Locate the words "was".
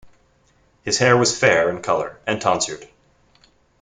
1.15-1.37